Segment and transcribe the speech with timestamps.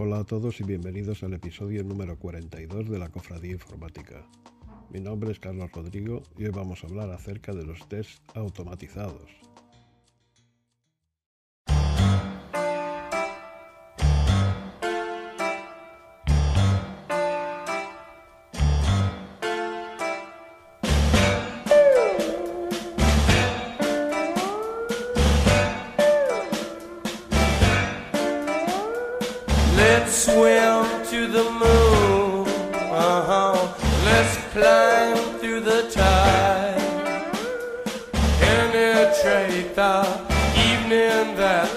[0.00, 4.26] Hola a todos y bienvenidos al episodio número 42 de la Cofradía Informática.
[4.90, 9.47] Mi nombre es Carlos Rodrigo y hoy vamos a hablar acerca de los tests automatizados.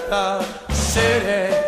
[0.08, 1.61] Santa City.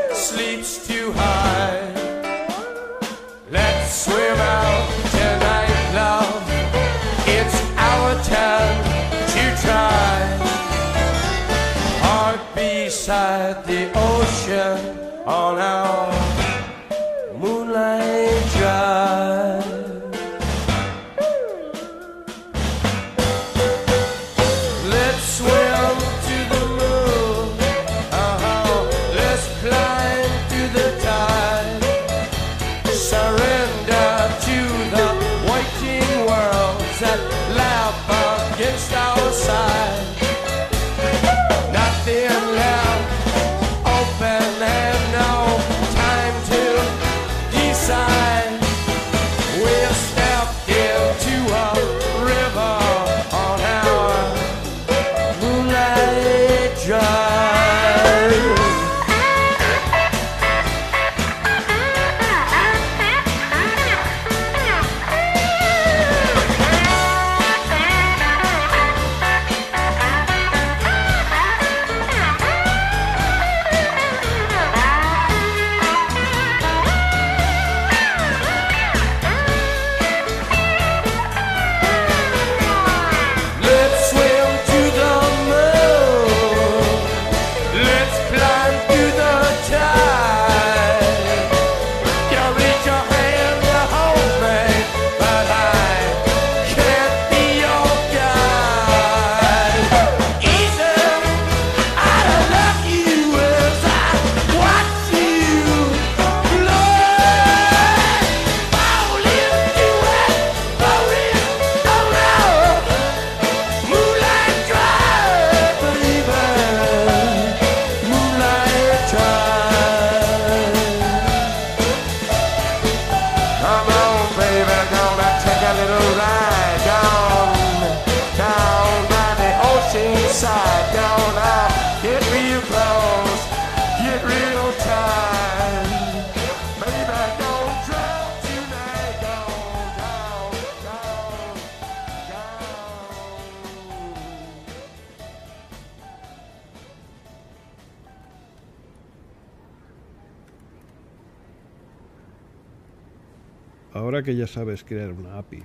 [153.94, 155.62] Ahora que ya sabes crear una API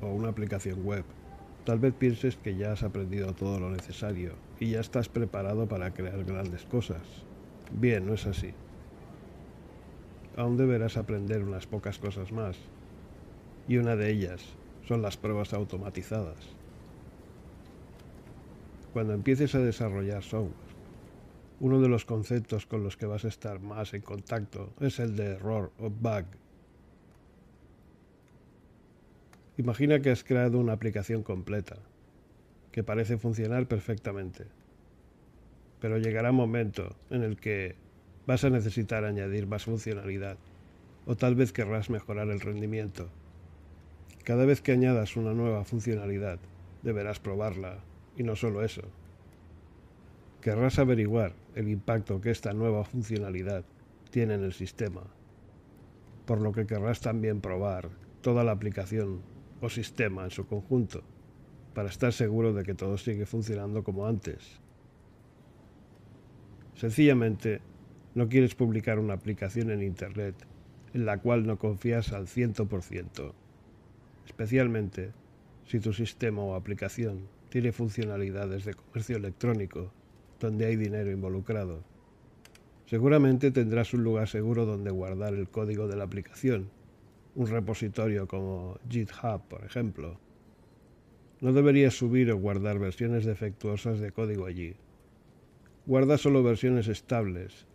[0.00, 1.04] o una aplicación web,
[1.64, 5.92] tal vez pienses que ya has aprendido todo lo necesario y ya estás preparado para
[5.92, 7.02] crear grandes cosas.
[7.72, 8.52] Bien, no es así.
[10.36, 12.56] Aún deberás aprender unas pocas cosas más,
[13.66, 14.40] y una de ellas
[14.86, 16.54] son las pruebas automatizadas.
[18.92, 20.54] Cuando empieces a desarrollar software,
[21.58, 25.16] uno de los conceptos con los que vas a estar más en contacto es el
[25.16, 26.26] de error o bug.
[29.56, 31.76] Imagina que has creado una aplicación completa,
[32.72, 34.46] que parece funcionar perfectamente,
[35.80, 37.76] pero llegará un momento en el que
[38.26, 40.38] vas a necesitar añadir más funcionalidad,
[41.06, 43.10] o tal vez querrás mejorar el rendimiento.
[44.24, 46.40] Cada vez que añadas una nueva funcionalidad,
[46.82, 47.78] deberás probarla,
[48.16, 48.82] y no solo eso.
[50.40, 53.64] Querrás averiguar el impacto que esta nueva funcionalidad
[54.10, 55.04] tiene en el sistema,
[56.26, 57.88] por lo que querrás también probar
[58.20, 59.20] toda la aplicación
[59.68, 61.02] sistema en su conjunto,
[61.74, 64.60] para estar seguro de que todo sigue funcionando como antes.
[66.74, 67.60] Sencillamente,
[68.14, 70.34] no quieres publicar una aplicación en Internet
[70.92, 73.32] en la cual no confías al 100%,
[74.26, 75.12] especialmente
[75.66, 79.92] si tu sistema o aplicación tiene funcionalidades de comercio electrónico
[80.40, 81.82] donde hay dinero involucrado.
[82.86, 86.70] Seguramente tendrás un lugar seguro donde guardar el código de la aplicación,
[87.34, 90.18] un repositorio como GitHub, por ejemplo.
[91.40, 94.76] No deberías subir o guardar versiones defectuosas de código allí.
[95.86, 97.66] Guarda solo versiones estables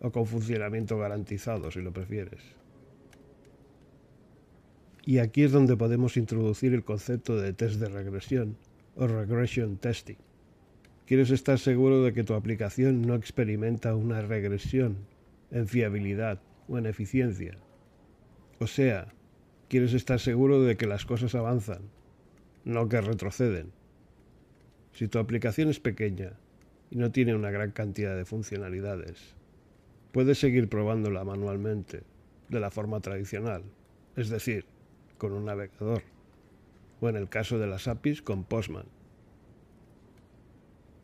[0.00, 2.42] o con funcionamiento garantizado, si lo prefieres.
[5.06, 8.56] Y aquí es donde podemos introducir el concepto de test de regresión
[8.96, 10.16] o regression testing.
[11.06, 14.96] Quieres estar seguro de que tu aplicación no experimenta una regresión
[15.50, 17.58] en fiabilidad o en eficiencia.
[18.58, 19.12] O sea,
[19.68, 21.82] quieres estar seguro de que las cosas avanzan,
[22.64, 23.72] no que retroceden.
[24.92, 26.34] Si tu aplicación es pequeña
[26.90, 29.34] y no tiene una gran cantidad de funcionalidades,
[30.12, 32.02] puedes seguir probándola manualmente,
[32.48, 33.64] de la forma tradicional,
[34.16, 34.66] es decir,
[35.18, 36.02] con un navegador,
[37.00, 38.86] o en el caso de las APIs con Postman.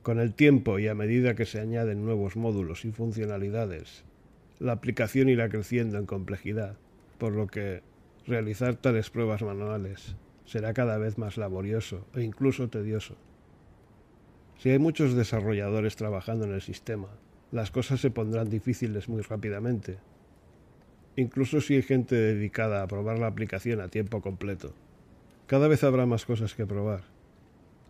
[0.03, 4.05] Con el tiempo y a medida que se añaden nuevos módulos y funcionalidades,
[4.61, 6.77] la aplicación irá creciendo en complejidad,
[7.21, 7.83] por lo que
[8.27, 13.15] realizar tales pruebas manuales será cada vez más laborioso e incluso tedioso.
[14.59, 17.09] Si hay muchos desarrolladores trabajando en el sistema,
[17.53, 19.99] las cosas se pondrán difíciles muy rápidamente,
[21.15, 24.73] incluso si hay gente dedicada a probar la aplicación a tiempo completo.
[25.47, 27.03] Cada vez habrá más cosas que probar,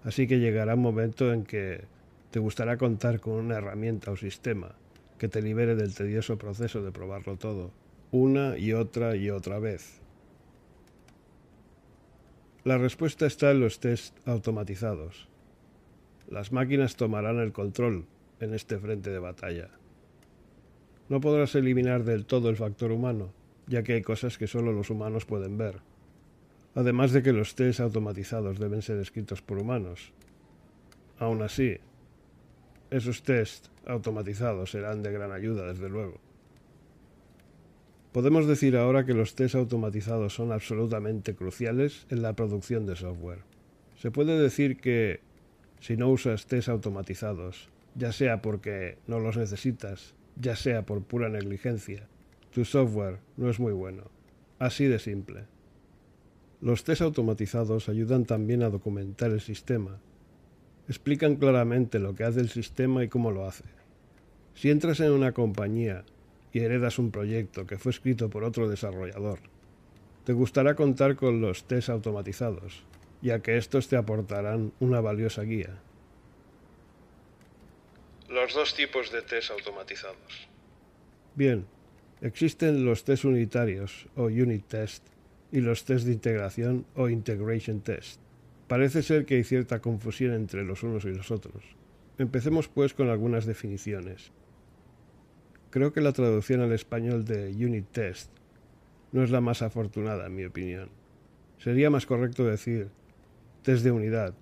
[0.04, 1.84] así que llegará un momento en que
[2.30, 4.74] te gustará contar con una herramienta o sistema
[5.18, 7.70] que te libere del tedioso proceso de probarlo todo,
[8.12, 10.00] una y otra y otra vez.
[12.64, 15.28] La respuesta está en los test automatizados.
[16.28, 18.06] Las máquinas tomarán el control
[18.40, 19.70] en este frente de batalla.
[21.08, 23.32] No podrás eliminar del todo el factor humano,
[23.66, 25.80] ya que hay cosas que solo los humanos pueden ver.
[26.74, 30.12] Además de que los test automatizados deben ser escritos por humanos.
[31.18, 31.78] Aún así,
[32.90, 36.29] esos test automatizados serán de gran ayuda, desde luego.
[38.12, 43.44] Podemos decir ahora que los test automatizados son absolutamente cruciales en la producción de software.
[43.96, 45.20] Se puede decir que
[45.78, 51.28] si no usas test automatizados, ya sea porque no los necesitas, ya sea por pura
[51.28, 52.08] negligencia,
[52.52, 54.04] tu software no es muy bueno.
[54.58, 55.44] Así de simple.
[56.60, 60.00] Los test automatizados ayudan también a documentar el sistema
[60.90, 63.62] explican claramente lo que hace el sistema y cómo lo hace.
[64.54, 66.04] Si entras en una compañía
[66.52, 69.41] y heredas un proyecto que fue escrito por otro desarrollador,
[70.25, 72.85] te gustará contar con los test automatizados,
[73.23, 75.81] ya que estos te aportarán una valiosa guía.
[78.29, 80.49] Los dos tipos de test automatizados.
[81.35, 81.67] Bien,
[82.20, 85.05] existen los test unitarios o unit test
[85.52, 88.20] y los test de integración o integration test.
[88.69, 91.64] Parece ser que hay cierta confusión entre los unos y los otros.
[92.19, 94.31] Empecemos pues con algunas definiciones.
[95.70, 98.32] Creo que la traducción al español de unit test
[99.12, 100.90] no es la más afortunada, en mi opinión.
[101.58, 102.88] Sería más correcto decir
[103.62, 104.34] test de unidad,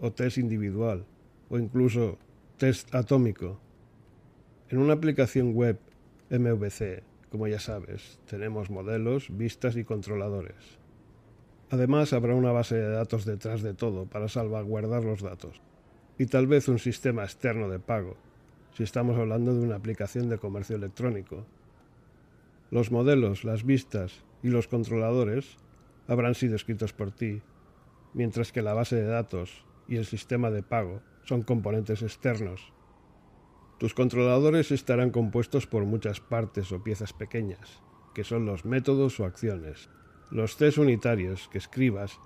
[0.00, 1.04] o test individual,
[1.48, 2.18] o incluso
[2.56, 3.58] test atómico.
[4.68, 5.78] En una aplicación web
[6.30, 10.78] MVC, como ya sabes, tenemos modelos, vistas y controladores.
[11.70, 15.60] Además, habrá una base de datos detrás de todo para salvaguardar los datos.
[16.16, 18.16] Y tal vez un sistema externo de pago,
[18.76, 21.46] si estamos hablando de una aplicación de comercio electrónico.
[22.70, 25.56] Los modelos, las vistas y los controladores
[26.08, 27.40] habrán sido escritos por ti,
[28.12, 32.70] mientras que la base de datos y el sistema de pago son componentes externos.
[33.78, 37.82] Tus controladores estarán compuestos por muchas partes o piezas pequeñas,
[38.14, 39.88] que son los métodos o acciones.
[40.30, 42.18] Los test unitarios que escribas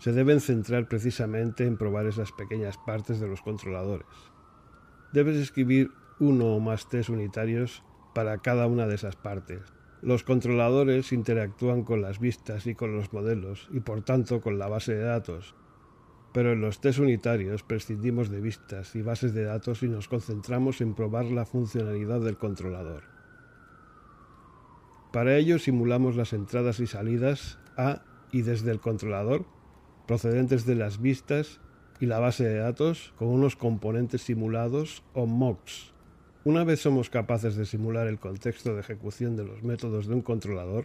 [0.00, 4.33] se deben centrar precisamente en probar esas pequeñas partes de los controladores.
[5.14, 7.84] Debes escribir uno o más test unitarios
[8.16, 9.60] para cada una de esas partes.
[10.02, 14.66] Los controladores interactúan con las vistas y con los modelos y por tanto con la
[14.66, 15.54] base de datos.
[16.32, 20.80] Pero en los test unitarios prescindimos de vistas y bases de datos y nos concentramos
[20.80, 23.04] en probar la funcionalidad del controlador.
[25.12, 28.02] Para ello simulamos las entradas y salidas a
[28.32, 29.44] y desde el controlador,
[30.08, 31.60] procedentes de las vistas
[32.04, 35.90] y la base de datos con unos componentes simulados o mocks.
[36.44, 40.20] Una vez somos capaces de simular el contexto de ejecución de los métodos de un
[40.20, 40.84] controlador,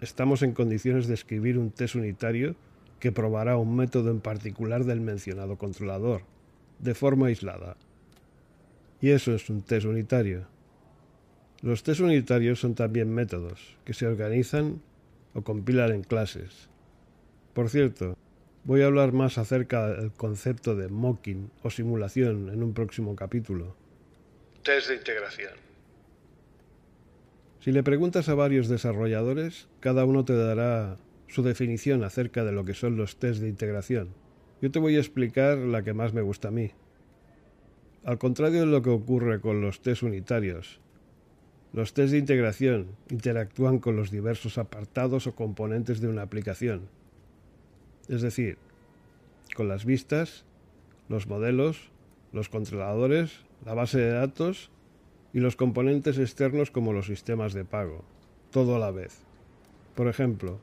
[0.00, 2.54] estamos en condiciones de escribir un test unitario
[3.00, 6.22] que probará un método en particular del mencionado controlador,
[6.78, 7.76] de forma aislada.
[9.00, 10.46] Y eso es un test unitario.
[11.62, 14.80] Los test unitarios son también métodos que se organizan
[15.34, 16.68] o compilan en clases.
[17.54, 18.16] Por cierto,
[18.66, 23.76] voy a hablar más acerca del concepto de mocking o simulación en un próximo capítulo.
[24.64, 25.52] Test de integración.
[27.60, 32.64] Si le preguntas a varios desarrolladores, cada uno te dará su definición acerca de lo
[32.64, 34.08] que son los test de integración.
[34.60, 36.72] Yo te voy a explicar la que más me gusta a mí.
[38.04, 40.80] Al contrario de lo que ocurre con los test unitarios,
[41.72, 46.88] los test de integración interactúan con los diversos apartados o componentes de una aplicación.
[48.08, 48.58] Es decir,
[49.54, 50.44] con las vistas,
[51.08, 51.90] los modelos,
[52.32, 54.70] los controladores, la base de datos
[55.32, 58.04] y los componentes externos como los sistemas de pago,
[58.50, 59.22] todo a la vez.
[59.94, 60.60] Por ejemplo,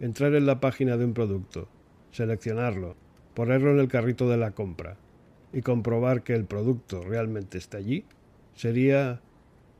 [0.00, 1.68] entrar en la página de un producto,
[2.12, 2.96] seleccionarlo,
[3.34, 4.96] ponerlo en el carrito de la compra
[5.52, 8.04] y comprobar que el producto realmente está allí,
[8.54, 9.20] sería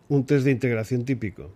[0.08, 1.50] un test de integración típico.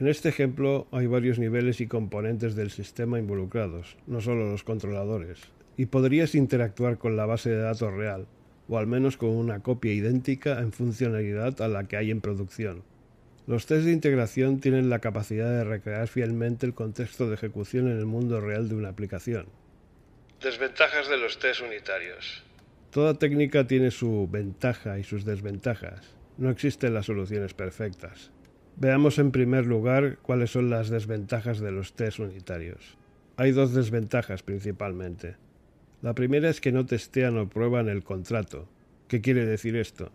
[0.00, 5.40] En este ejemplo hay varios niveles y componentes del sistema involucrados, no solo los controladores,
[5.76, 8.28] y podrías interactuar con la base de datos real,
[8.68, 12.84] o al menos con una copia idéntica en funcionalidad a la que hay en producción.
[13.48, 17.98] Los tests de integración tienen la capacidad de recrear fielmente el contexto de ejecución en
[17.98, 19.46] el mundo real de una aplicación.
[20.40, 22.44] Desventajas de los tests unitarios.
[22.92, 26.14] Toda técnica tiene su ventaja y sus desventajas.
[26.36, 28.30] No existen las soluciones perfectas.
[28.80, 32.96] Veamos en primer lugar cuáles son las desventajas de los tests unitarios.
[33.36, 35.34] Hay dos desventajas principalmente.
[36.00, 38.68] La primera es que no testean o prueban el contrato.
[39.08, 40.12] ¿Qué quiere decir esto?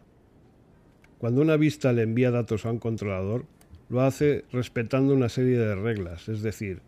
[1.17, 3.43] Cuando una vista le envía datos a un controlador,
[3.89, 6.79] lo hace respetando una serie de reglas, es decir,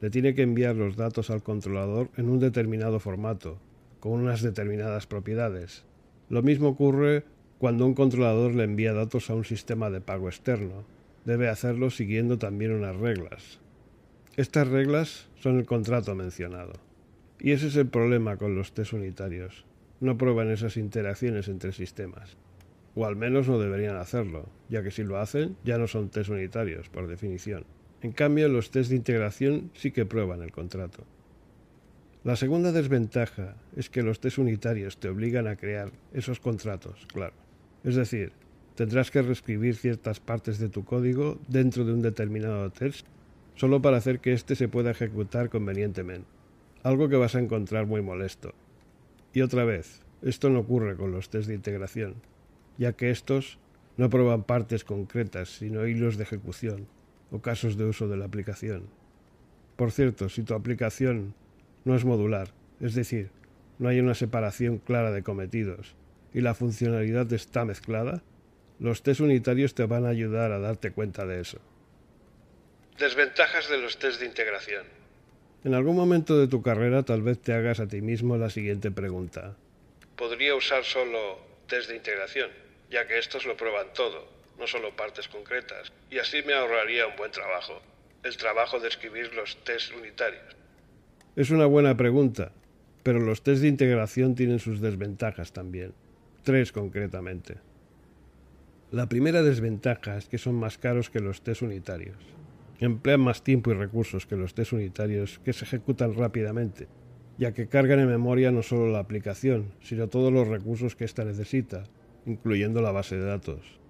[0.00, 3.58] le tiene que enviar los datos al controlador en un determinado formato,
[3.98, 5.84] con unas determinadas propiedades.
[6.28, 7.24] Lo mismo ocurre
[7.58, 10.84] cuando un controlador le envía datos a un sistema de pago externo.
[11.24, 13.60] Debe hacerlo siguiendo también unas reglas.
[14.36, 16.72] Estas reglas son el contrato mencionado.
[17.40, 19.64] Y ese es el problema con los test unitarios.
[20.00, 22.36] No prueban esas interacciones entre sistemas
[22.94, 26.30] o al menos no deberían hacerlo, ya que si lo hacen ya no son test
[26.30, 27.64] unitarios, por definición.
[28.02, 31.04] En cambio, los test de integración sí que prueban el contrato.
[32.22, 37.34] La segunda desventaja es que los test unitarios te obligan a crear esos contratos, claro.
[37.82, 38.32] Es decir,
[38.74, 43.06] tendrás que reescribir ciertas partes de tu código dentro de un determinado test
[43.54, 46.28] solo para hacer que éste se pueda ejecutar convenientemente.
[46.82, 48.52] Algo que vas a encontrar muy molesto.
[49.32, 52.16] Y otra vez, esto no ocurre con los test de integración
[52.78, 53.58] ya que estos
[53.96, 56.86] no prueban partes concretas, sino hilos de ejecución
[57.30, 58.84] o casos de uso de la aplicación.
[59.76, 61.34] Por cierto, si tu aplicación
[61.84, 62.48] no es modular,
[62.80, 63.30] es decir,
[63.78, 65.94] no hay una separación clara de cometidos
[66.32, 68.22] y la funcionalidad está mezclada,
[68.84, 71.58] los test unitarios te van a ayudar a darte cuenta de eso.
[72.98, 74.84] Desventajas de los test de integración.
[75.64, 78.90] En algún momento de tu carrera tal vez te hagas a ti mismo la siguiente
[78.90, 79.56] pregunta.
[80.16, 82.50] ¿Podría usar solo test de integración?
[82.90, 87.16] ya que estos lo prueban todo, no solo partes concretas, y así me ahorraría un
[87.16, 87.80] buen trabajo,
[88.22, 90.44] el trabajo de escribir los test unitarios.
[91.34, 92.52] Es una buena pregunta,
[93.02, 95.92] pero los test de integración tienen sus desventajas también,
[96.44, 97.56] tres concretamente.
[98.94, 102.16] La primera desventaja es que son más caros que los test unitarios.
[102.78, 106.86] Emplean más tiempo y recursos que los test unitarios que se ejecutan rápidamente,
[107.36, 111.24] ya que cargan en memoria no solo la aplicación, sino todos los recursos que ésta
[111.24, 111.82] necesita,
[112.24, 113.80] incluyendo la base de datos.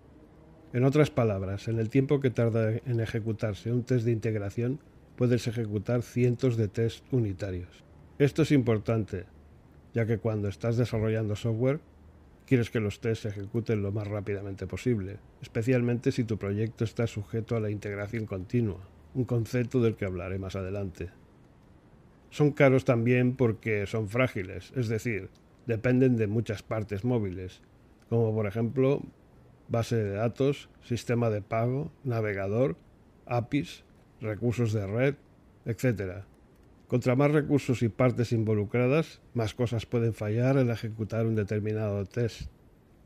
[0.73, 4.81] En otras palabras, en el tiempo que tarda en ejecutarse un test de integración,
[5.17, 7.85] puedes ejecutar cientos de tests unitarios.
[8.19, 9.27] Esto es importante,
[9.93, 11.81] ya que cuando estás desarrollando software,
[12.47, 17.07] quieres que los tests se ejecuten lo más rápidamente posible, especialmente si tu proyecto está
[17.07, 18.81] sujeto a la integración continua,
[19.15, 21.11] un concepto del que hablaré más adelante.
[22.31, 25.31] Son caros también porque son frágiles, es decir,
[25.67, 27.63] dependen de muchas partes móviles,
[28.09, 29.03] como por ejemplo
[29.69, 32.77] base de datos, sistema de pago, navegador,
[33.27, 33.85] APIs,
[34.21, 35.15] recursos de red,
[35.65, 36.25] etc.
[36.89, 42.51] Contra más recursos y partes involucradas, más cosas pueden fallar al ejecutar un determinado test.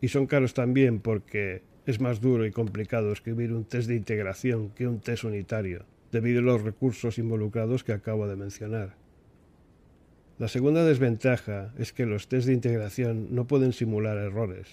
[0.00, 4.70] Y son caros también porque es más duro y complicado escribir un test de integración
[4.70, 8.96] que un test unitario, debido a los recursos involucrados que acabo de mencionar.
[10.38, 14.66] La segunda desventaja es que los test de integración no pueden simular errores,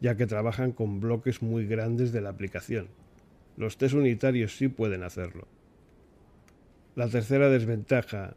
[0.00, 2.88] ya que trabajan con bloques muy grandes de la aplicación.
[3.56, 5.48] Los test unitarios sí pueden hacerlo.
[6.96, 8.36] La tercera desventaja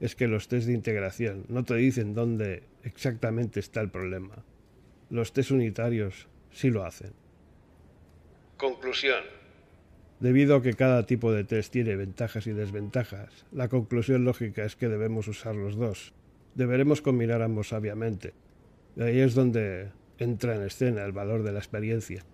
[0.00, 4.46] es que los test de integración no te dicen dónde exactamente está el problema.
[5.10, 7.12] Los test unitarios sí lo hacen.
[8.56, 9.22] Conclusión.
[10.20, 14.74] Debido a que cada tipo de test tiene ventajas y desventajas, la conclusión lógica es
[14.74, 16.14] que debemos usar los dos.
[16.54, 18.32] Deberemos combinar ambos sabiamente.
[18.96, 22.24] Y ahí es donde entra en escena el valor de la experiencia.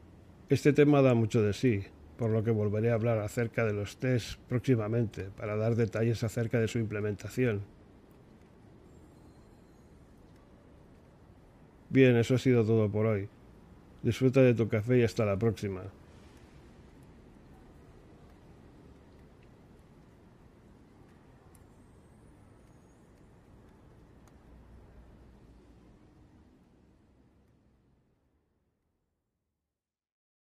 [0.49, 1.83] Este tema da mucho de sí,
[2.17, 6.61] por lo que volveré a hablar acerca de los test próximamente para dar detalles acerca
[6.61, 7.63] de su implementación.
[11.91, 13.29] Bien, eso ha sido todo por hoy.
[14.03, 15.83] Disfruta de tu café y hasta la próxima.